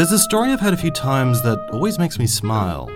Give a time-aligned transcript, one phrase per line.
[0.00, 2.90] There's a story I've heard a few times that always makes me smile.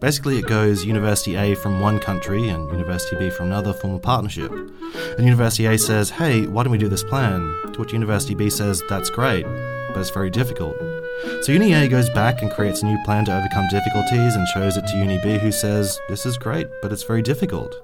[0.00, 3.98] Basically, it goes University A from one country and University B from another form a
[3.98, 4.52] partnership.
[4.52, 7.40] And University A says, hey, why don't we do this plan?
[7.72, 10.76] To which University B says, that's great, but it's very difficult.
[11.40, 14.76] So Uni A goes back and creates a new plan to overcome difficulties and shows
[14.76, 17.74] it to Uni B, who says, this is great, but it's very difficult.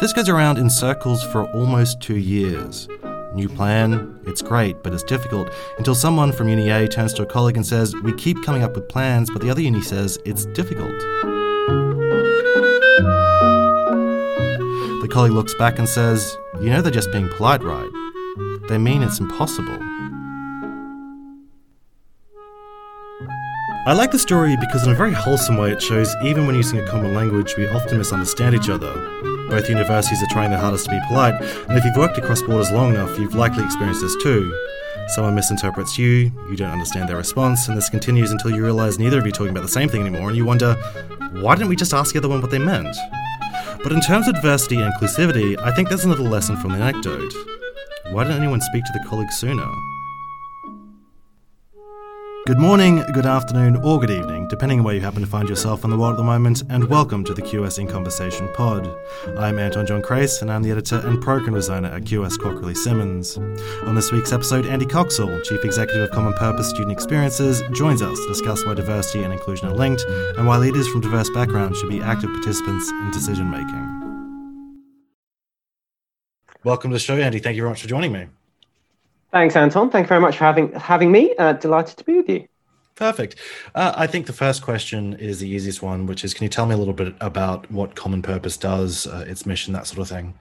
[0.00, 2.88] This goes around in circles for almost two years.
[3.36, 7.26] New plan, it's great, but it's difficult, until someone from Uni A turns to a
[7.26, 10.46] colleague and says, We keep coming up with plans, but the other uni says it's
[10.46, 10.98] difficult.
[15.02, 17.90] The colleague looks back and says, You know they're just being polite, right?
[18.70, 19.78] They mean it's impossible.
[23.86, 26.80] I like the story because, in a very wholesome way, it shows even when using
[26.80, 28.94] a common language, we often misunderstand each other.
[29.48, 31.34] Both universities are trying their hardest to be polite,
[31.68, 34.52] and if you've worked across borders long enough, you've likely experienced this too.
[35.08, 39.18] Someone misinterprets you, you don't understand their response, and this continues until you realize neither
[39.18, 40.74] of you are talking about the same thing anymore, and you wonder,
[41.32, 42.96] why didn't we just ask the other one what they meant?
[43.82, 47.32] But in terms of diversity and inclusivity, I think there's another lesson from the anecdote.
[48.10, 49.68] Why didn't anyone speak to the colleague sooner?
[52.46, 55.82] Good morning, good afternoon, or good evening, depending on where you happen to find yourself
[55.82, 58.88] in the world at the moment, and welcome to the QS in Conversation pod.
[59.36, 63.36] I'm Anton John Crace, and I'm the editor and program designer at QS Quacquarelli Symonds.
[63.36, 68.16] On this week's episode, Andy Coxall, Chief Executive of Common Purpose Student Experiences, joins us
[68.16, 70.02] to discuss why diversity and inclusion are linked,
[70.38, 74.84] and why leaders from diverse backgrounds should be active participants in decision making.
[76.62, 77.40] Welcome to the show, Andy.
[77.40, 78.26] Thank you very much for joining me.
[79.32, 79.90] Thanks, Anton.
[79.90, 81.34] Thank you very much for having having me.
[81.36, 82.48] Uh, delighted to be with you.
[82.94, 83.36] Perfect.
[83.74, 86.64] Uh, I think the first question is the easiest one, which is can you tell
[86.64, 90.08] me a little bit about what Common Purpose does, uh, its mission, that sort of
[90.08, 90.34] thing?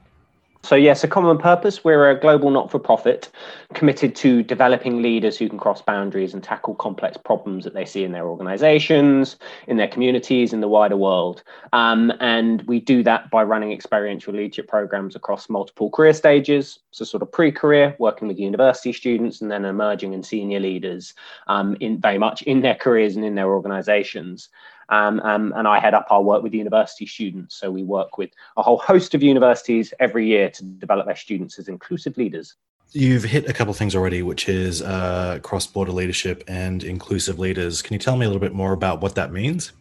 [0.66, 1.84] So, yes, a common purpose.
[1.84, 3.30] We're a global not for profit
[3.76, 8.04] committed to developing leaders who can cross boundaries and tackle complex problems that they see
[8.04, 11.44] in their organizations, in their communities, in the wider world.
[11.72, 16.80] Um, and we do that by running experiential leadership programs across multiple career stages.
[16.90, 21.14] So, sort of pre career, working with university students, and then emerging and senior leaders
[21.46, 24.50] um, in very much in their careers and in their organizations.
[24.90, 27.56] Um, um, and I head up our work with university students.
[27.56, 31.58] So we work with a whole host of universities every year to develop their students
[31.60, 32.56] as inclusive leaders.
[32.92, 37.40] You've hit a couple of things already, which is uh, cross border leadership and inclusive
[37.40, 37.82] leaders.
[37.82, 39.74] Can you tell me a little bit more about what that means?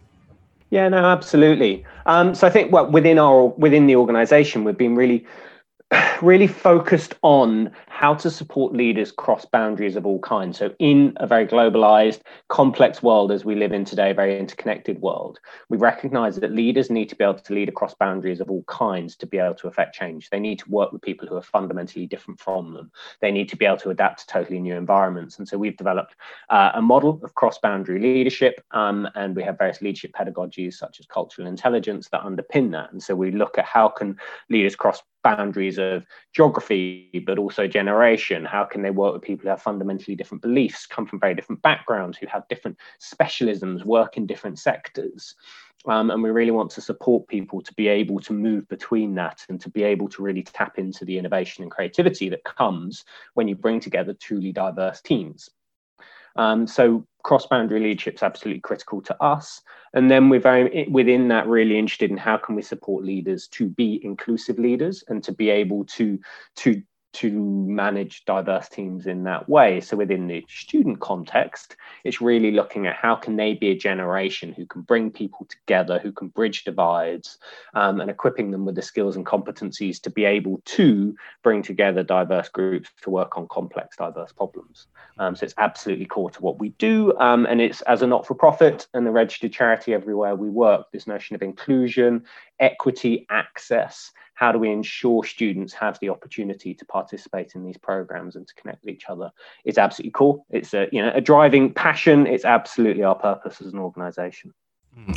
[0.70, 1.84] Yeah, no, absolutely.
[2.06, 5.24] Um, so I think well, within our within the organisation, we've been really
[6.22, 10.58] really focused on how to support leaders cross boundaries of all kinds.
[10.58, 15.00] So, in a very globalized, complex world as we live in today, a very interconnected
[15.00, 15.38] world,
[15.68, 19.16] we recognize that leaders need to be able to lead across boundaries of all kinds
[19.16, 20.30] to be able to affect change.
[20.30, 22.90] They need to work with people who are fundamentally different from them.
[23.20, 25.38] They need to be able to adapt to totally new environments.
[25.38, 26.14] And so, we've developed
[26.50, 31.00] uh, a model of cross boundary leadership, um, and we have various leadership pedagogies such
[31.00, 32.92] as cultural intelligence that underpin that.
[32.92, 34.16] And so, we look at how can
[34.48, 38.44] leaders cross boundaries of geography, but also generation?
[38.44, 41.62] How can they work with people who have fundamentally different beliefs, come from very different
[41.62, 45.34] backgrounds, who have different specialisms, work in different sectors?
[45.86, 49.44] Um, and we really want to support people to be able to move between that
[49.48, 53.04] and to be able to really tap into the innovation and creativity that comes
[53.34, 55.50] when you bring together truly diverse teams.
[56.36, 59.62] Um, so cross-boundary leadership is absolutely critical to us.
[59.94, 63.68] And then we're very within that really interested in how can we support leaders to
[63.68, 66.18] be inclusive leaders and to be able to
[66.56, 66.82] to
[67.14, 69.80] to manage diverse teams in that way.
[69.80, 74.52] So within the student context, it's really looking at how can they be a generation
[74.52, 77.38] who can bring people together, who can bridge divides,
[77.74, 82.02] um, and equipping them with the skills and competencies to be able to bring together
[82.02, 84.86] diverse groups to work on complex, diverse problems.
[85.18, 88.88] Um, so it's absolutely core to what we do, um, and it's as a not-for-profit
[88.94, 90.90] and a registered charity everywhere we work.
[90.92, 92.24] This notion of inclusion,
[92.60, 98.36] equity, access how do we ensure students have the opportunity to participate in these programs
[98.36, 99.30] and to connect with each other?
[99.64, 100.44] It's absolutely cool.
[100.50, 102.26] It's a you know a driving passion.
[102.26, 104.52] It's absolutely our purpose as an organization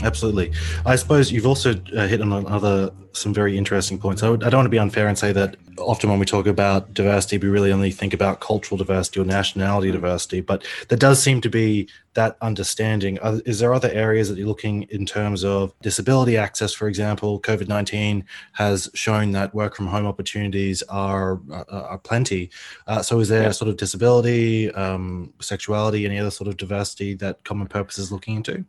[0.04, 0.52] absolutely.
[0.86, 4.24] I suppose you've also uh, hit on another some very interesting points.
[4.24, 6.46] I, would, I, don't want to be unfair and say that often when we talk
[6.46, 11.22] about diversity, we really only think about cultural diversity or nationality diversity, but there does
[11.22, 13.18] seem to be that understanding.
[13.46, 17.40] Is there other areas that you're looking in terms of disability access, for example?
[17.40, 22.50] COVID 19 has shown that work from home opportunities are, are, are plenty.
[22.88, 23.52] Uh, so is there yeah.
[23.52, 28.38] sort of disability, um, sexuality, any other sort of diversity that Common Purpose is looking
[28.38, 28.66] into?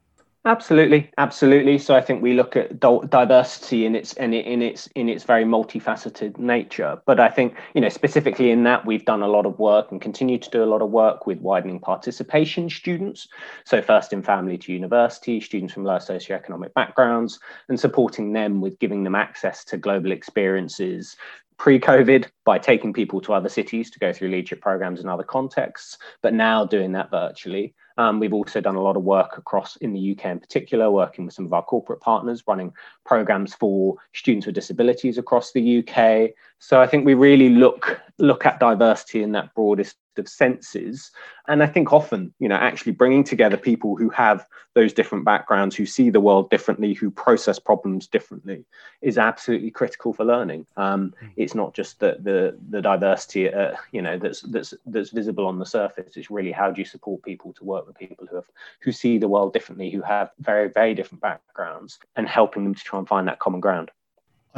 [0.49, 1.77] Absolutely, absolutely.
[1.77, 5.45] So I think we look at diversity in its in, in its in its very
[5.45, 6.99] multifaceted nature.
[7.05, 10.01] But I think you know specifically in that we've done a lot of work and
[10.01, 13.29] continue to do a lot of work with widening participation students.
[13.67, 18.79] So first in family to university, students from lower socioeconomic backgrounds, and supporting them with
[18.79, 21.15] giving them access to global experiences,
[21.59, 25.99] pre-COVID by taking people to other cities to go through leadership programs in other contexts,
[26.23, 27.75] but now doing that virtually.
[27.99, 31.25] Um, we've also done a lot of work across in the UK in particular, working
[31.25, 32.73] with some of our corporate partners, running
[33.05, 36.31] programs for students with disabilities across the UK.
[36.61, 41.11] So I think we really look look at diversity in that broadest of senses.
[41.47, 45.75] And i think often you know actually bringing together people who have those different backgrounds
[45.75, 48.65] who see the world differently who process problems differently
[49.03, 50.67] is absolutely critical for learning.
[50.77, 51.27] Um, hmm.
[51.37, 55.59] it's not just the the, the diversity uh, you know that's that's that's visible on
[55.59, 56.17] the surface.
[56.17, 58.51] It's really how do you support people to work with people who have
[58.81, 62.85] who see the world differently who have very very different backgrounds and helping them to
[62.85, 63.91] try and find that common ground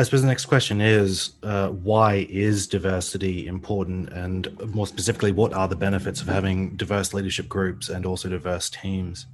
[0.00, 4.08] I suppose the next question is uh, why is diversity important?
[4.08, 8.70] And more specifically, what are the benefits of having diverse leadership groups and also diverse
[8.70, 9.26] teams?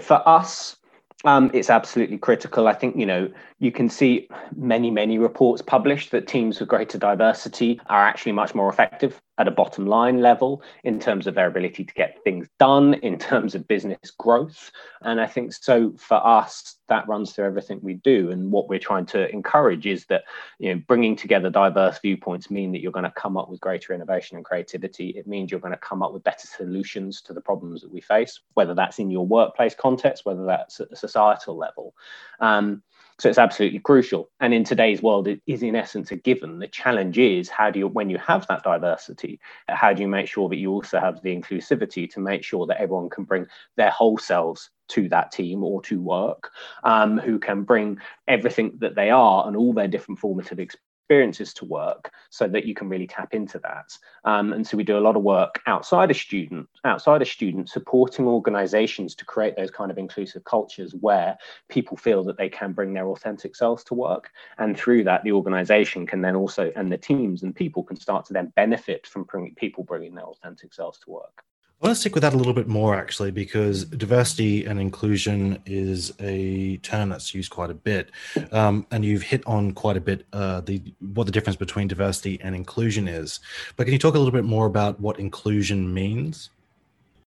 [0.00, 0.76] For us,
[1.24, 2.68] um, it's absolutely critical.
[2.68, 3.28] I think, you know,
[3.60, 8.54] you can see many, many reports published that teams with greater diversity are actually much
[8.54, 12.48] more effective at a bottom line level in terms of their ability to get things
[12.58, 14.70] done, in terms of business growth.
[15.02, 18.30] And I think so for us, that runs through everything we do.
[18.30, 20.24] And what we're trying to encourage is that,
[20.58, 23.92] you know, bringing together diverse viewpoints mean that you're going to come up with greater
[23.92, 25.10] innovation and creativity.
[25.10, 28.00] It means you're going to come up with better solutions to the problems that we
[28.00, 31.94] face, whether that's in your workplace context, whether that's at a societal level.
[32.40, 32.82] Um,
[33.18, 34.30] so it's absolutely crucial.
[34.40, 36.60] And in today's world, it is in essence a given.
[36.60, 40.28] The challenge is how do you, when you have that diversity, how do you make
[40.28, 43.90] sure that you also have the inclusivity to make sure that everyone can bring their
[43.90, 46.50] whole selves to that team or to work,
[46.84, 47.98] um, who can bring
[48.28, 52.66] everything that they are and all their different formative experiences experiences to work so that
[52.66, 53.96] you can really tap into that.
[54.26, 57.72] Um, and so we do a lot of work outside of student, outside of students,
[57.72, 61.38] supporting organizations to create those kind of inclusive cultures where
[61.70, 64.28] people feel that they can bring their authentic selves to work.
[64.58, 68.26] And through that, the organization can then also, and the teams and people can start
[68.26, 69.24] to then benefit from
[69.56, 71.42] people bringing their authentic selves to work.
[71.80, 75.62] I want to stick with that a little bit more, actually, because diversity and inclusion
[75.64, 78.10] is a term that's used quite a bit,
[78.50, 80.82] um, and you've hit on quite a bit uh, the
[81.14, 83.38] what the difference between diversity and inclusion is.
[83.76, 86.50] But can you talk a little bit more about what inclusion means?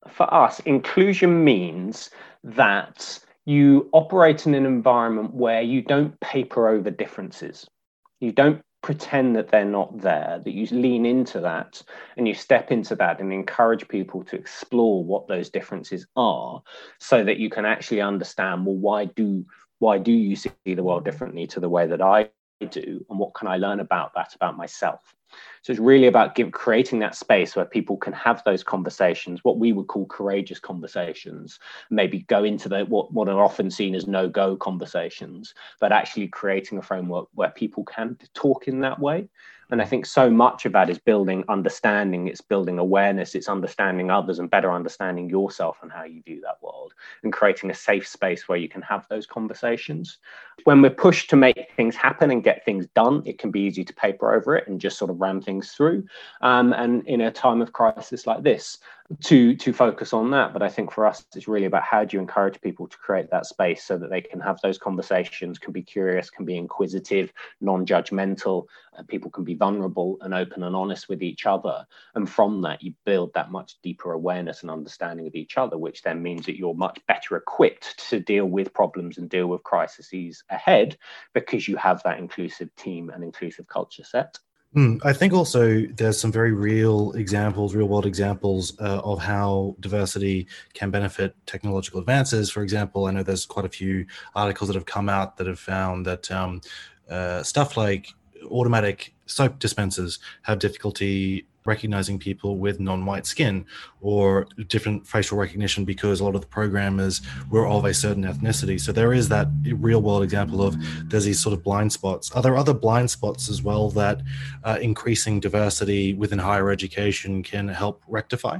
[0.09, 2.09] For us, inclusion means
[2.43, 7.65] that you operate in an environment where you don't paper over differences.
[8.19, 11.81] You don't pretend that they're not there, that you lean into that
[12.17, 16.61] and you step into that and encourage people to explore what those differences are
[16.99, 19.45] so that you can actually understand well why do
[19.79, 22.29] why do you see the world differently to the way that I
[22.67, 25.15] do and what can I learn about that about myself
[25.61, 29.59] so it's really about give, creating that space where people can have those conversations, what
[29.59, 31.59] we would call courageous conversations,
[31.89, 36.77] maybe go into the what, what are often seen as no-go conversations, but actually creating
[36.77, 39.29] a framework where people can talk in that way.
[39.71, 44.11] And I think so much of that is building understanding, it's building awareness, it's understanding
[44.11, 48.07] others and better understanding yourself and how you view that world and creating a safe
[48.07, 50.17] space where you can have those conversations.
[50.65, 53.85] When we're pushed to make things happen and get things done, it can be easy
[53.85, 56.05] to paper over it and just sort of ram things through.
[56.41, 58.77] Um, and in a time of crisis like this,
[59.19, 60.53] to to focus on that.
[60.53, 63.29] But i think for us it's really about how do you encourage people to create
[63.31, 67.31] that space so that they can have those conversations can be curious can be inquisitive
[67.61, 68.65] non-judgmental
[69.07, 71.85] people can be vulnerable and open and honest with each other.
[72.15, 76.01] And from that you build that much deeper awareness and understanding of each other which
[76.01, 80.43] then means that you're much better equipped to deal with problems and deal with crises
[80.49, 80.97] ahead
[81.33, 84.37] because you have that inclusive team and inclusive culture set
[84.75, 89.75] Mm, I think also there's some very real examples, real world examples uh, of how
[89.81, 92.49] diversity can benefit technological advances.
[92.49, 95.59] For example, I know there's quite a few articles that have come out that have
[95.59, 96.61] found that um,
[97.09, 98.13] uh, stuff like
[98.49, 103.65] automatic soap dispensers have difficulty recognizing people with non-white skin
[104.01, 108.79] or different facial recognition because a lot of the programmers were of a certain ethnicity.
[108.79, 110.75] So there is that real world example of
[111.09, 112.31] there's these sort of blind spots.
[112.31, 114.21] Are there other blind spots as well that
[114.63, 118.59] uh, increasing diversity within higher education can help rectify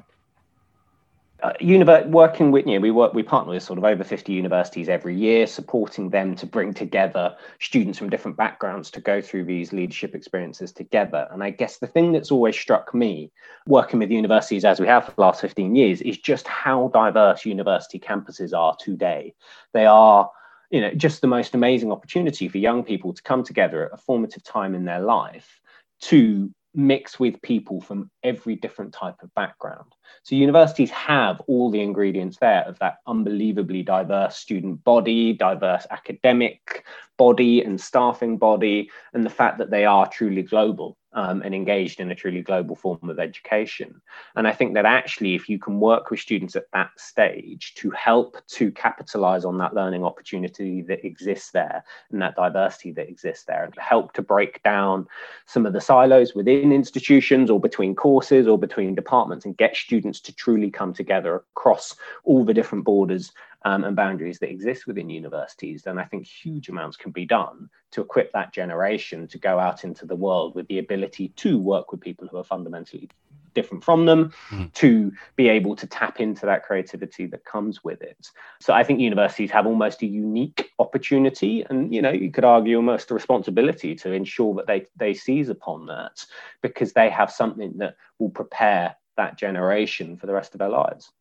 [1.44, 4.90] uh, working with you know, we work we partner with sort of over 50 universities
[4.90, 9.74] every year supporting them to bring together students from different backgrounds to go through these
[9.74, 13.32] leadership experiences together and i guess the thing that's always struck me
[13.66, 17.46] working with universities as we have for the last 15 years is just how diverse
[17.46, 19.34] university campuses are today
[19.74, 20.30] they are
[20.70, 23.98] you know just the most amazing opportunity for young people to come together at a
[23.98, 25.60] formative time in their life
[26.02, 29.94] to mix with people from every different type of background.
[30.24, 36.86] So universities have all the ingredients there of that unbelievably diverse student body, diverse academic
[37.18, 42.00] body and staffing body, and the fact that they are truly global um, and engaged
[42.00, 44.02] in a truly global form of education.
[44.36, 47.92] And I think that actually, if you can work with students at that stage to
[47.92, 53.46] help to capitalize on that learning opportunity that exists there and that diversity that exists
[53.46, 55.08] there, and help to break down
[55.46, 60.01] some of the silos within institutions or between courses or between departments and get students
[60.02, 63.32] to truly come together across all the different borders
[63.64, 67.70] um, and boundaries that exist within universities, then I think huge amounts can be done
[67.92, 71.92] to equip that generation to go out into the world with the ability to work
[71.92, 73.10] with people who are fundamentally
[73.54, 74.72] different from them mm.
[74.74, 78.30] to be able to tap into that creativity that comes with it
[78.60, 82.78] so i think universities have almost a unique opportunity and you know you could argue
[82.78, 86.26] almost a responsibility to ensure that they they seize upon that
[86.62, 91.12] because they have something that will prepare that generation for the rest of their lives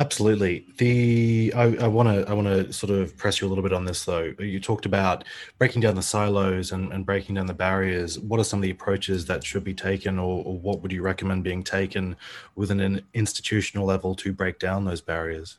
[0.00, 0.64] Absolutely.
[0.78, 3.84] The I want to I want to sort of press you a little bit on
[3.84, 4.32] this though.
[4.38, 5.24] You talked about
[5.58, 8.18] breaking down the silos and, and breaking down the barriers.
[8.18, 11.02] What are some of the approaches that should be taken, or, or what would you
[11.02, 12.16] recommend being taken
[12.54, 15.58] within an institutional level to break down those barriers?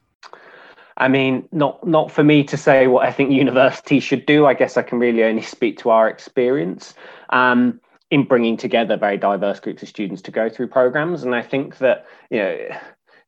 [0.97, 4.47] I mean, not not for me to say what I think universities should do.
[4.47, 6.95] I guess I can really only speak to our experience.
[7.29, 7.79] Um,
[8.11, 11.23] in bringing together very diverse groups of students to go through programs.
[11.23, 12.57] And I think that, you know,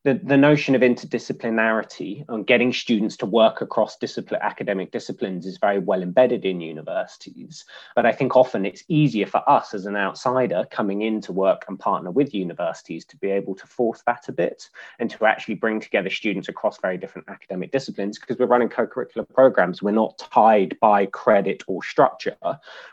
[0.04, 5.58] the, the notion of interdisciplinarity and getting students to work across discipline, academic disciplines is
[5.58, 7.64] very well embedded in universities.
[7.96, 11.64] But I think often it's easier for us as an outsider coming in to work
[11.70, 15.56] and partner with universities to be able to force that a bit and to actually
[15.56, 19.82] bring together students across very different academic disciplines because we're running co curricular programs.
[19.82, 22.36] We're not tied by credit or structure,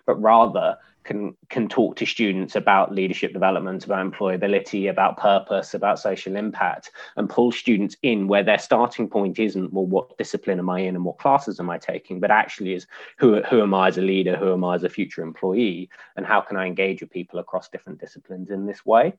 [0.06, 5.98] but rather can can talk to students about leadership development, about employability, about purpose, about
[5.98, 10.70] social impact, and pull students in where their starting point isn't well, what discipline am
[10.70, 12.86] I in and what classes am I taking, but actually is
[13.18, 16.26] who who am I as a leader, who am I as a future employee, and
[16.26, 19.14] how can I engage with people across different disciplines in this way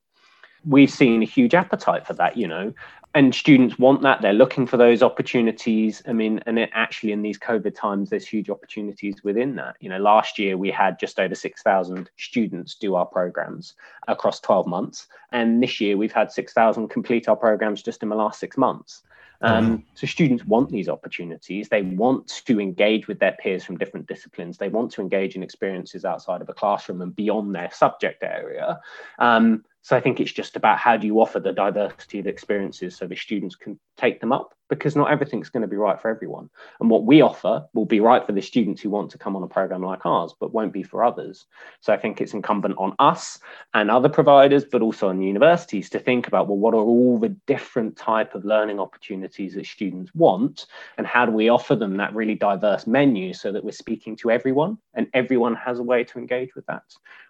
[0.66, 2.74] we've seen a huge appetite for that you know
[3.14, 7.22] and students want that they're looking for those opportunities i mean and it actually in
[7.22, 11.20] these covid times there's huge opportunities within that you know last year we had just
[11.20, 13.74] over 6000 students do our programs
[14.08, 18.16] across 12 months and this year we've had 6000 complete our programs just in the
[18.16, 19.04] last 6 months
[19.44, 21.68] um, so students want these opportunities.
[21.68, 24.58] They want to engage with their peers from different disciplines.
[24.58, 28.80] They want to engage in experiences outside of a classroom and beyond their subject area.
[29.18, 32.96] Um, so I think it's just about how do you offer the diversity of experiences
[32.96, 36.10] so the students can take them up because not everything's going to be right for
[36.10, 36.50] everyone.
[36.80, 39.44] And what we offer will be right for the students who want to come on
[39.44, 41.46] a program like ours, but won't be for others.
[41.82, 43.38] So I think it's incumbent on us
[43.74, 47.36] and other providers, but also on universities to think about, well, what are all the
[47.48, 50.68] different type of learning opportunities that students want?
[50.98, 54.32] And how do we offer them that really diverse menu so that we're speaking to
[54.32, 56.84] everyone and everyone has a way to engage with that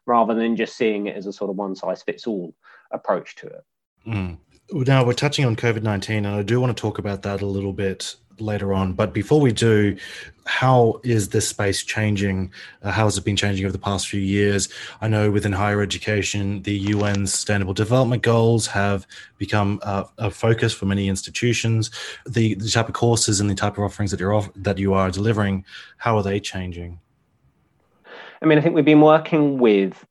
[0.05, 2.53] rather than just seeing it as a sort of one size fits all
[2.91, 3.65] approach to it.
[4.05, 4.37] Mm.
[4.73, 7.45] Now we're touching on COVID 19, and I do want to talk about that a
[7.45, 8.93] little bit later on.
[8.93, 9.97] But before we do,
[10.45, 12.51] how is this space changing?
[12.81, 14.69] Uh, how has it been changing over the past few years?
[15.01, 19.05] I know within higher education, the UN Sustainable Development Goals have
[19.37, 21.91] become uh, a focus for many institutions.
[22.25, 24.93] The, the type of courses and the type of offerings that you're off- that you
[24.93, 25.65] are delivering,
[25.97, 26.99] how are they changing?
[28.41, 30.05] I mean, I think we've been working with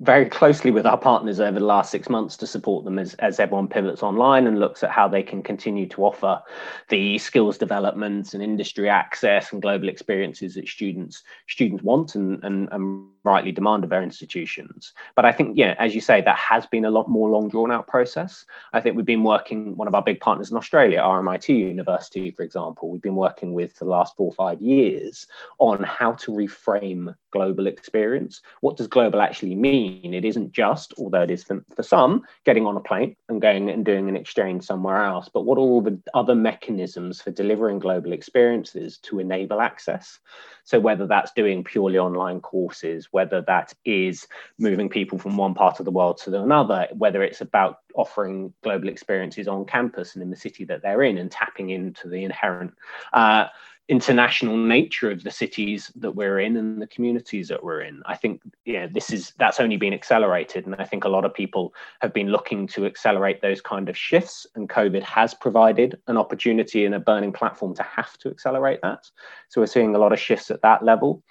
[0.00, 3.38] very closely with our partners over the last six months to support them as, as
[3.38, 6.40] everyone pivots online and looks at how they can continue to offer
[6.88, 12.68] the skills development and industry access and global experiences that students students want and, and,
[12.72, 14.92] and rightly demand of their institutions.
[15.14, 17.70] But I think, yeah, as you say, that has been a lot more long drawn
[17.70, 18.46] out process.
[18.72, 22.42] I think we've been working, one of our big partners in Australia, RMIT University, for
[22.42, 25.26] example, we've been working with the last four or five years
[25.58, 28.40] on how to reframe global experience.
[28.60, 29.54] What does global actually
[29.90, 30.14] mean?
[30.14, 33.70] It isn't just, although it is for, for some, getting on a plane and going
[33.70, 37.78] and doing an exchange somewhere else, but what are all the other mechanisms for delivering
[37.78, 40.18] global experiences to enable access?
[40.64, 44.26] So, whether that's doing purely online courses, whether that is
[44.58, 48.88] moving people from one part of the world to another, whether it's about offering global
[48.88, 52.72] experiences on campus and in the city that they're in and tapping into the inherent
[53.12, 53.46] uh,
[53.90, 58.00] international nature of the cities that we're in and the communities that we're in.
[58.06, 61.34] I think yeah, this is that's only been accelerated, and I think a lot of
[61.34, 66.16] people have been looking to accelerate those kind of shifts, and COVID has provided an
[66.16, 69.10] opportunity and a burning platform to have to accelerate that.
[69.48, 71.24] So we're seeing a lot of shifts at that level.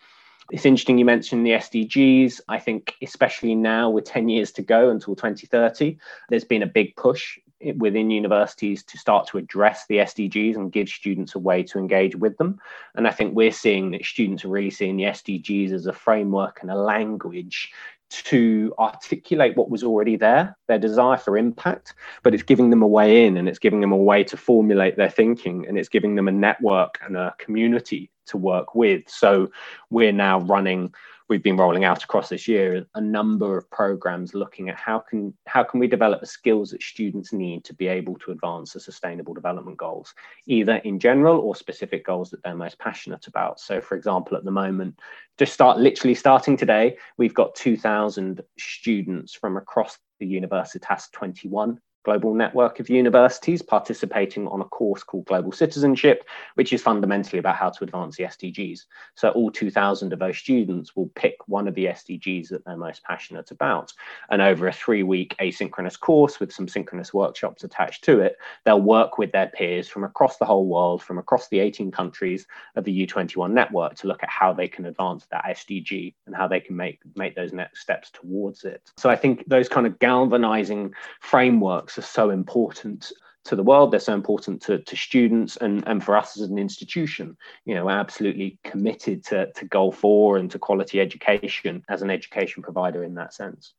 [0.51, 2.41] It's interesting you mentioned the SDGs.
[2.49, 5.97] I think, especially now with 10 years to go until 2030,
[6.27, 7.39] there's been a big push
[7.77, 12.15] within universities to start to address the SDGs and give students a way to engage
[12.15, 12.59] with them.
[12.95, 16.59] And I think we're seeing that students are really seeing the SDGs as a framework
[16.61, 17.71] and a language
[18.09, 22.87] to articulate what was already there, their desire for impact, but it's giving them a
[22.87, 26.15] way in and it's giving them a way to formulate their thinking and it's giving
[26.15, 29.03] them a network and a community to work with.
[29.07, 29.51] So
[29.89, 30.93] we're now running
[31.29, 35.33] we've been rolling out across this year a number of programs looking at how can
[35.45, 38.79] how can we develop the skills that students need to be able to advance the
[38.79, 40.13] sustainable development goals
[40.47, 43.59] either in general or specific goals that they're most passionate about.
[43.59, 44.99] So for example at the moment
[45.37, 52.33] just start literally starting today we've got 2000 students from across the universitas 21 global
[52.33, 56.23] network of universities participating on a course called Global Citizenship,
[56.55, 58.81] which is fundamentally about how to advance the SDGs.
[59.15, 63.03] So all 2,000 of those students will pick one of the SDGs that they're most
[63.03, 63.93] passionate about.
[64.29, 68.81] And over a three week asynchronous course with some synchronous workshops attached to it, they'll
[68.81, 72.85] work with their peers from across the whole world, from across the 18 countries of
[72.85, 76.59] the U21 network to look at how they can advance that SDG and how they
[76.59, 78.91] can make, make those next steps towards it.
[78.97, 83.11] So I think those kind of galvanizing frameworks are so important
[83.45, 86.59] to the world they're so important to, to students and, and for us as an
[86.59, 87.35] institution.
[87.65, 92.09] You know we're absolutely committed to, to goal four and to quality education as an
[92.09, 93.73] education provider in that sense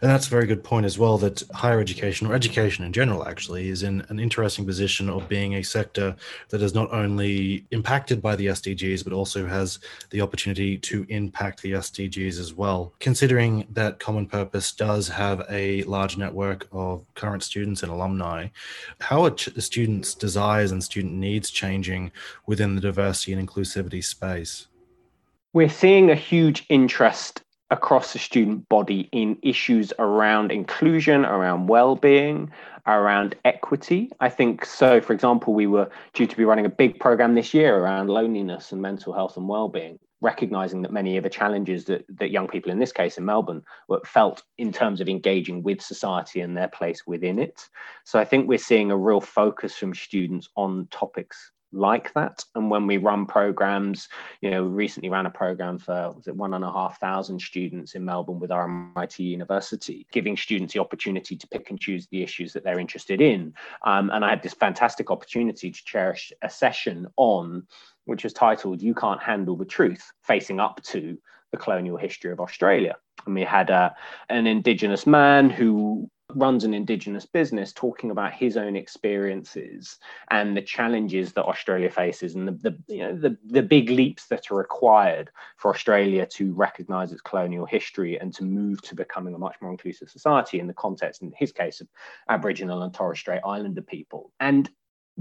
[0.00, 3.26] and that's a very good point as well that higher education or education in general
[3.26, 6.14] actually is in an interesting position of being a sector
[6.48, 9.78] that is not only impacted by the SDGs but also has
[10.10, 12.92] the opportunity to impact the SDGs as well.
[13.00, 18.48] Considering that Common Purpose does have a large network of current students and alumni,
[19.00, 22.12] how are students' desires and student needs changing
[22.46, 24.66] within the diversity and inclusivity space?
[25.52, 27.42] We're seeing a huge interest
[27.74, 32.50] across the student body in issues around inclusion, around well-being,
[32.86, 34.10] around equity.
[34.20, 35.00] I think so.
[35.00, 38.70] For example, we were due to be running a big program this year around loneliness
[38.70, 42.70] and mental health and well-being, recognizing that many of the challenges that, that young people
[42.70, 46.68] in this case in Melbourne were felt in terms of engaging with society and their
[46.68, 47.68] place within it.
[48.04, 52.44] So I think we're seeing a real focus from students on topics like that.
[52.54, 54.08] And when we run programs,
[54.40, 57.40] you know, we recently ran a program for was it one and a half thousand
[57.40, 62.22] students in Melbourne with RMIT University, giving students the opportunity to pick and choose the
[62.22, 63.54] issues that they're interested in.
[63.84, 67.66] Um, and I had this fantastic opportunity to cherish a session on
[68.06, 71.18] which was titled "You Can't Handle the Truth," facing up to
[71.50, 72.96] the colonial history of Australia.
[73.26, 73.90] And we had uh,
[74.28, 79.98] an Indigenous man who runs an indigenous business talking about his own experiences
[80.30, 84.26] and the challenges that australia faces and the, the you know the, the big leaps
[84.26, 89.34] that are required for australia to recognize its colonial history and to move to becoming
[89.34, 91.88] a much more inclusive society in the context in his case of
[92.28, 94.32] aboriginal and torres strait islander people.
[94.40, 94.70] And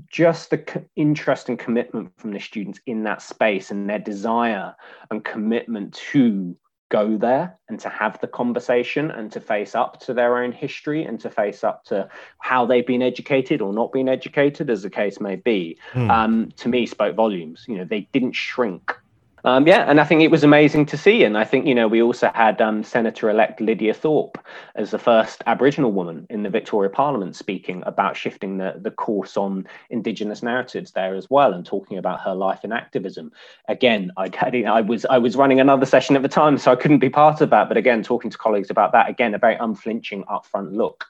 [0.08, 4.76] just the co- interest and commitment from the students in that space and their desire
[5.12, 6.58] and commitment to
[6.90, 11.04] go there and to have the conversation and to face up to their own history
[11.04, 14.90] and to face up to how they've been educated or not been educated, as the
[14.90, 16.10] case may be, mm.
[16.10, 17.66] um, to me spoke volumes.
[17.68, 18.96] You know, they didn't shrink
[19.44, 21.24] um, yeah, and I think it was amazing to see.
[21.24, 24.38] And I think, you know, we also had um, Senator elect Lydia Thorpe
[24.76, 29.36] as the first Aboriginal woman in the Victoria Parliament speaking about shifting the, the course
[29.36, 33.32] on Indigenous narratives there as well and talking about her life in activism.
[33.68, 34.30] Again, I,
[34.66, 37.42] I, was, I was running another session at the time, so I couldn't be part
[37.42, 37.68] of that.
[37.68, 41.06] But again, talking to colleagues about that, again, a very unflinching upfront look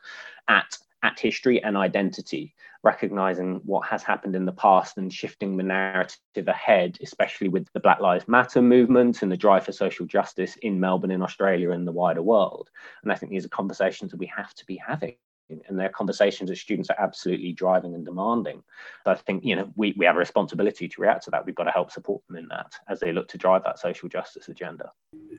[0.47, 5.63] at at history and identity, recognizing what has happened in the past and shifting the
[5.63, 10.57] narrative ahead, especially with the Black Lives Matter movement and the drive for social justice
[10.57, 12.69] in Melbourne, in Australia, and the wider world.
[13.01, 15.15] And I think these are conversations that we have to be having
[15.49, 18.63] and their conversations that students are absolutely driving and demanding.
[19.03, 21.45] So I think you know we, we have a responsibility to react to that.
[21.45, 24.09] We've got to help support them in that as they look to drive that social
[24.09, 24.91] justice agenda.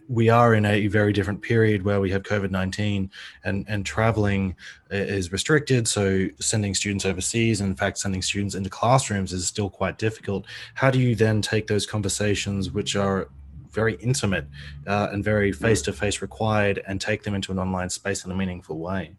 [0.09, 3.11] We are in a very different period where we have COVID nineteen
[3.45, 4.57] and and traveling
[4.91, 5.89] is restricted.
[5.89, 10.47] So sending students overseas, and in fact sending students into classrooms, is still quite difficult.
[10.75, 13.29] How do you then take those conversations, which are
[13.71, 14.47] very intimate
[14.87, 18.31] uh, and very face to face required, and take them into an online space in
[18.31, 19.17] a meaningful way?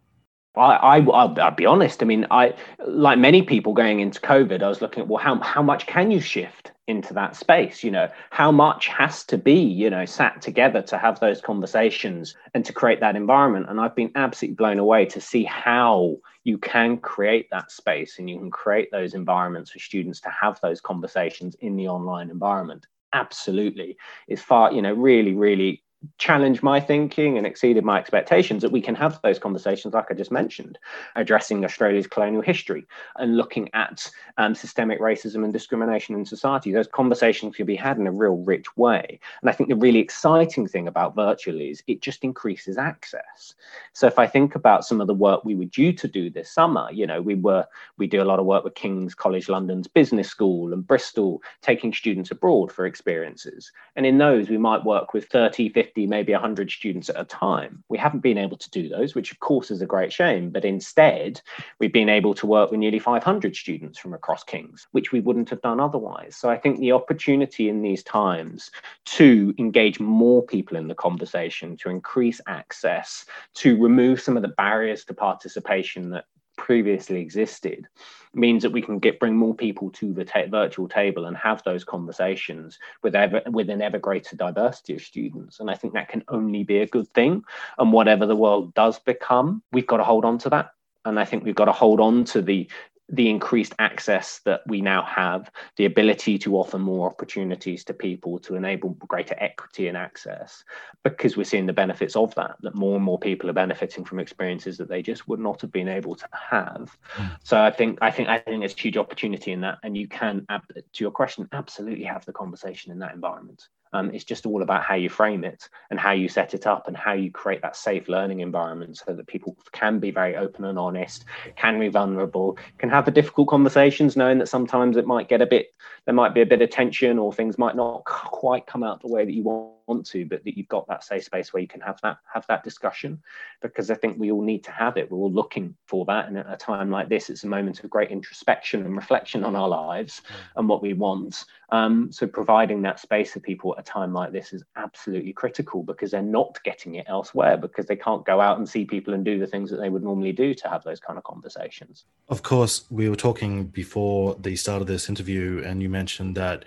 [0.56, 2.02] I, I I'll, I'll, be honest.
[2.02, 2.54] I mean, I
[2.86, 4.62] like many people going into COVID.
[4.62, 7.84] I was looking at well, how how much can you shift into that space?
[7.84, 12.34] You know, how much has to be you know sat together to have those conversations
[12.54, 13.66] and to create that environment.
[13.68, 18.30] And I've been absolutely blown away to see how you can create that space and
[18.30, 22.86] you can create those environments for students to have those conversations in the online environment
[23.12, 23.96] absolutely
[24.28, 25.82] it's far you know really really
[26.18, 30.14] challenged my thinking and exceeded my expectations that we can have those conversations like i
[30.14, 30.78] just mentioned
[31.16, 36.72] addressing australia's colonial history and looking at um, systemic racism and discrimination in society.
[36.72, 39.18] Those conversations can be had in a real rich way.
[39.40, 43.54] And i think the really exciting thing about virtual is it just increases access.
[43.92, 46.50] So if i think about some of the work we were due to do this
[46.50, 47.66] summer you know we were
[47.96, 51.92] we do a lot of work with king's college london's business school and bristol taking
[51.92, 53.72] students abroad for experiences.
[53.96, 57.24] And in those we might work with 30 50 50, maybe 100 students at a
[57.24, 57.82] time.
[57.88, 60.50] We haven't been able to do those, which of course is a great shame.
[60.50, 61.40] But instead,
[61.80, 65.48] we've been able to work with nearly 500 students from across Kings, which we wouldn't
[65.48, 66.36] have done otherwise.
[66.36, 68.70] So I think the opportunity in these times
[69.16, 74.48] to engage more people in the conversation, to increase access, to remove some of the
[74.48, 76.26] barriers to participation that
[76.56, 77.86] previously existed
[78.34, 81.62] means that we can get bring more people to the ta- virtual table and have
[81.64, 85.60] those conversations with ever with an ever greater diversity of students.
[85.60, 87.44] And i think that can only be a good thing.
[87.78, 90.72] And whatever the world does become we've got to hold on to that.
[91.04, 92.68] And I think we've got to hold on to the
[93.08, 98.38] the increased access that we now have, the ability to offer more opportunities to people
[98.40, 100.64] to enable greater equity and access,
[101.04, 104.18] because we're seeing the benefits of that, that more and more people are benefiting from
[104.18, 106.96] experiences that they just would not have been able to have.
[107.14, 107.36] Mm.
[107.44, 109.78] So I think I think I think there's huge opportunity in that.
[109.84, 113.68] And you can to your question, absolutely have the conversation in that environment.
[113.96, 116.86] Um, it's just all about how you frame it and how you set it up
[116.86, 120.66] and how you create that safe learning environment so that people can be very open
[120.66, 121.24] and honest,
[121.56, 125.46] can be vulnerable, can have the difficult conversations, knowing that sometimes it might get a
[125.46, 125.68] bit,
[126.04, 129.08] there might be a bit of tension or things might not quite come out the
[129.08, 131.68] way that you want want to, but that you've got that safe space where you
[131.68, 133.22] can have that have that discussion,
[133.62, 135.10] because I think we all need to have it.
[135.10, 137.90] We're all looking for that, and at a time like this, it's a moment of
[137.90, 140.34] great introspection and reflection on our lives mm.
[140.56, 141.44] and what we want.
[141.70, 145.82] Um, so providing that space for people at a time like this is absolutely critical
[145.82, 149.24] because they're not getting it elsewhere because they can't go out and see people and
[149.24, 152.04] do the things that they would normally do to have those kind of conversations.
[152.28, 156.64] Of course, we were talking before the start of this interview, and you mentioned that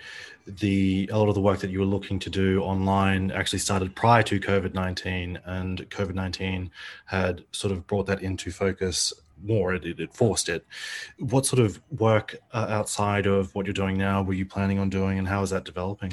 [0.58, 3.94] the a lot of the work that you were looking to do online actually started
[3.94, 6.70] prior to COVID nineteen, and COVID nineteen
[7.06, 9.74] had sort of brought that into focus more.
[9.74, 10.66] It, it forced it.
[11.18, 14.90] What sort of work uh, outside of what you're doing now were you planning on
[14.90, 16.12] doing, and how is that developing?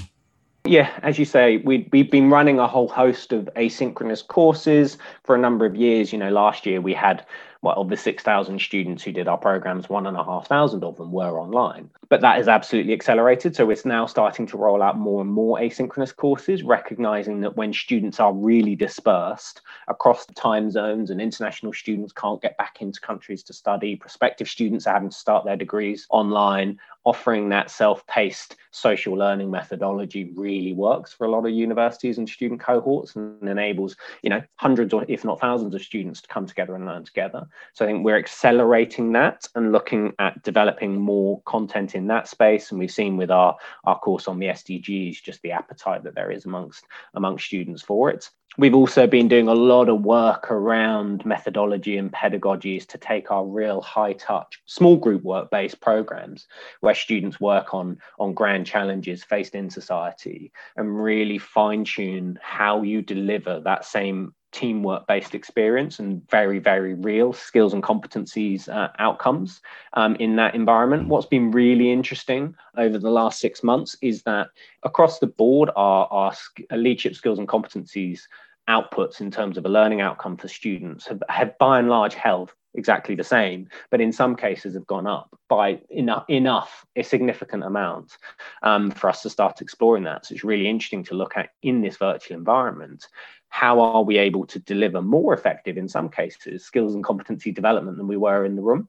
[0.66, 5.34] Yeah, as you say, we, we've been running a whole host of asynchronous courses for
[5.34, 6.12] a number of years.
[6.12, 7.26] You know, last year we had
[7.62, 10.96] well, of the 6,000 students who did our programs, one and a half thousand of
[10.98, 11.90] them were online.
[12.10, 13.56] But that is absolutely accelerated.
[13.56, 17.74] So it's now starting to roll out more and more asynchronous courses, recognizing that when
[17.74, 23.02] students are really dispersed across the time zones and international students can't get back into
[23.02, 28.58] countries to study, prospective students are having to start their degrees online, offering that self-paced
[28.72, 33.96] social learning methodology really works for a lot of universities and student cohorts and enables
[34.24, 37.48] you know hundreds or if not thousands of students to come together and learn together.
[37.72, 42.72] So i think we're accelerating that and looking at developing more content in that space.
[42.72, 46.30] And we've seen with our our course on the sdgs just the appetite that there
[46.30, 51.24] is amongst amongst students for it We've also been doing a lot of work around
[51.28, 56.48] methodology and pedagogies to take our real high touch, small group work based programs
[56.80, 62.82] where students work on, on grand challenges faced in society and really fine tune how
[62.82, 68.88] you deliver that same teamwork based experience and very very real skills and competencies uh,
[68.98, 69.62] outcomes
[69.94, 71.10] um, in that environment.
[71.10, 74.48] What's been really interesting over the last six months is that
[74.84, 76.34] across the board our, our
[76.72, 78.22] leadership skills and competencies
[78.70, 82.54] outputs in terms of a learning outcome for students have, have by and large held
[82.76, 87.64] exactly the same, but in some cases have gone up by enough, enough a significant
[87.64, 88.18] amount
[88.62, 90.26] um, for us to start exploring that.
[90.26, 93.08] So it's really interesting to look at in this virtual environment.
[93.50, 97.98] How are we able to deliver more effective, in some cases, skills and competency development
[97.98, 98.88] than we were in the room?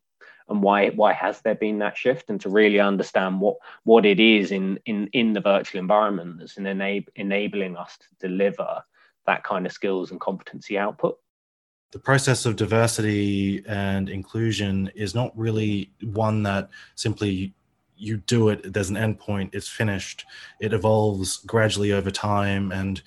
[0.50, 4.18] and why why has there been that shift and to really understand what what it
[4.18, 8.82] is in in in the virtual environment that's enab- enabling us to deliver
[9.28, 11.18] that kind of skills and competency output.
[11.92, 17.54] The process of diversity and inclusion is not really one that simply
[17.96, 20.24] you do it, there's an endpoint, it's finished.
[20.60, 22.72] It evolves gradually over time.
[22.72, 23.02] And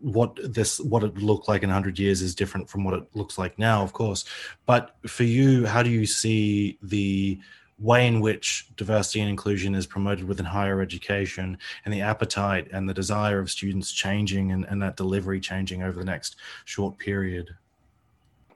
[0.00, 3.38] what this what it looked like in 100 years is different from what it looks
[3.38, 4.22] like now of course
[4.66, 7.38] but for you how do you see the
[7.78, 12.88] way in which diversity and inclusion is promoted within higher education and the appetite and
[12.88, 17.54] the desire of students changing and, and that delivery changing over the next short period.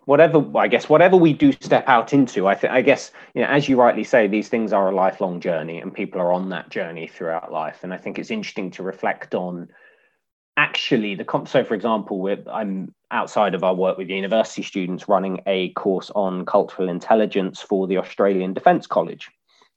[0.05, 3.47] Whatever i guess whatever we do step out into i think i guess you know
[3.47, 6.71] as you rightly say these things are a lifelong journey and people are on that
[6.71, 7.85] journey throughout life.
[7.85, 9.69] And i think it's interesting to reflect on
[10.57, 15.09] actually the comp so for example with i'm outside of our work with university students
[15.09, 19.31] running a course on cultural intelligence for the australian defence college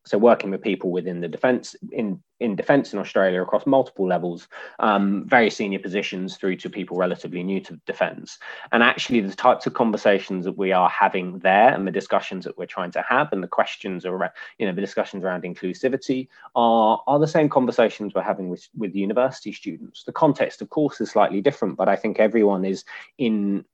[0.05, 4.49] so working with people within the defence in in defence in Australia across multiple levels,
[4.79, 8.37] um, very senior positions through to people relatively new to defence,
[8.71, 12.57] and actually the types of conversations that we are having there and the discussions that
[12.57, 17.01] we're trying to have and the questions around you know the discussions around inclusivity are
[17.07, 20.03] are the same conversations we're having with with university students.
[20.03, 22.83] The context, of course, is slightly different, but I think everyone is
[23.17, 23.65] in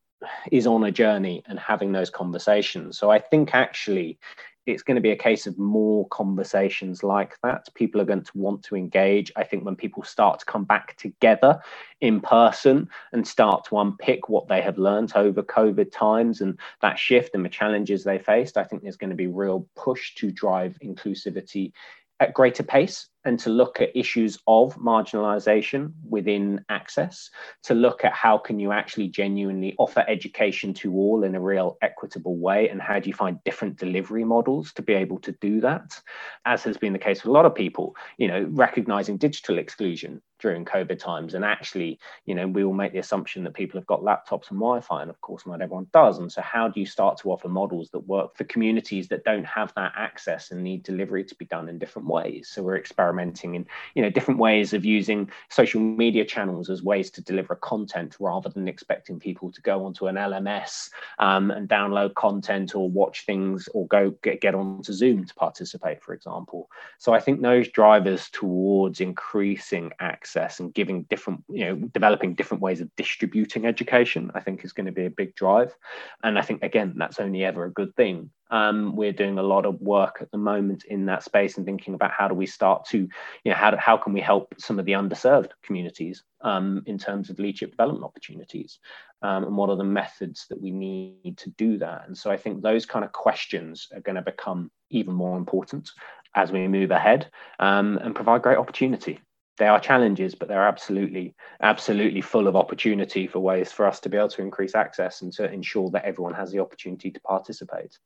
[0.52, 2.98] is on a journey and having those conversations.
[2.98, 4.20] So I think actually
[4.65, 7.67] it's going to be a case of more conversations like that.
[7.74, 9.32] People are going to want to engage.
[9.36, 11.60] I think when people start to come back together
[12.00, 17.00] in person and start to unpick what they have learned over COVID times and that
[17.00, 20.32] shift and the challenges they faced, I think there's going to be real push to
[20.32, 21.71] drive inclusivity
[22.19, 27.29] at greater pace and to look at issues of marginalization within access
[27.63, 31.77] to look at how can you actually genuinely offer education to all in a real
[31.81, 35.62] equitable way and how do you find different delivery models to be able to do
[35.62, 35.99] that
[36.45, 40.21] as has been the case with a lot of people you know recognizing digital exclusion
[40.41, 41.34] during covid times.
[41.34, 44.60] And actually you know we all make the assumption that people have got laptops and
[44.60, 46.17] wi-fi and of course not everyone does.
[46.17, 49.45] And so how do you start to offer models that work for communities that don't
[49.45, 52.49] have that access and need delivery to be done in different ways?
[52.51, 56.84] So we're experimenting experimenting in you know different ways of using social media channels as
[56.84, 61.67] ways to deliver content rather than expecting people to go onto an LMS um, and
[61.67, 66.69] download content or watch things or go get, get onto Zoom to participate, for example.
[66.97, 72.63] So I think those drivers towards increasing access and giving different, you know, developing different
[72.63, 75.76] ways of distributing education, I think is going to be a big drive.
[76.24, 79.65] And I think again, that's only ever a good thing um, we're doing a lot
[79.65, 82.85] of work at the moment in that space and thinking about how do we start
[82.85, 83.09] to, you
[83.45, 87.39] know, how, how can we help some of the underserved communities um, in terms of
[87.39, 88.79] leadership development opportunities
[89.21, 92.03] um, and what are the methods that we need to do that.
[92.07, 95.89] And so I think those kind of questions are going to become even more important
[96.35, 99.19] as we move ahead um, and provide great opportunity
[99.57, 104.09] they are challenges, but they're absolutely, absolutely full of opportunity for ways for us to
[104.09, 107.99] be able to increase access and to ensure that everyone has the opportunity to participate.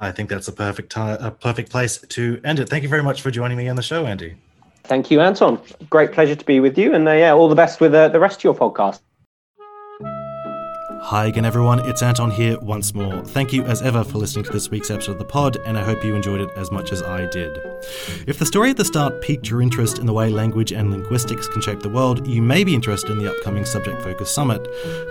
[0.00, 2.68] I think that's a perfect time, a perfect place to end it.
[2.68, 4.34] Thank you very much for joining me on the show, Andy.
[4.84, 5.60] Thank you, Anton.
[5.90, 8.18] Great pleasure to be with you, and uh, yeah, all the best with uh, the
[8.18, 9.00] rest of your podcast.
[11.04, 11.88] Hi again, everyone.
[11.88, 13.24] It's Anton here once more.
[13.24, 15.82] Thank you, as ever, for listening to this week's episode of the pod, and I
[15.82, 17.58] hope you enjoyed it as much as I did.
[18.26, 21.48] If the story at the start piqued your interest in the way language and linguistics
[21.48, 24.62] can shape the world, you may be interested in the upcoming Subject Focus Summit,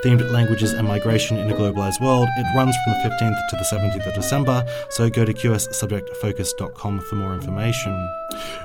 [0.04, 2.30] themed Languages and Migration in a Globalized World.
[2.38, 7.16] It runs from the 15th to the 17th of December, so go to qssubjectfocus.com for
[7.16, 8.10] more information.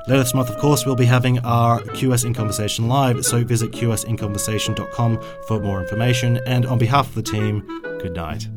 [0.06, 3.72] Later this month, of course, we'll be having our QS in Conversation live, so visit
[3.72, 6.38] qsinconversation.com for more information.
[6.46, 7.64] And on behalf the team,
[8.00, 8.48] good night.